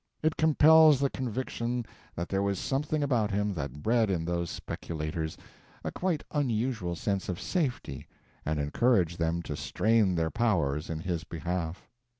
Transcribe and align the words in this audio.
It 0.23 0.35
compels 0.35 0.99
the 0.99 1.11
conviction 1.11 1.85
that 2.15 2.27
there 2.27 2.41
was 2.41 2.57
something 2.57 3.03
about 3.03 3.29
him 3.29 3.53
that 3.53 3.83
bred 3.83 4.09
in 4.09 4.25
those 4.25 4.49
speculators 4.49 5.37
a 5.83 5.91
quite 5.91 6.23
unusual 6.31 6.95
sense 6.95 7.29
of 7.29 7.39
safety, 7.39 8.07
and 8.43 8.59
encouraged 8.59 9.19
them 9.19 9.43
to 9.43 9.55
strain 9.55 10.15
their 10.15 10.31
powers 10.31 10.89
in 10.89 11.01
his 11.01 11.23
behalf. 11.23 11.87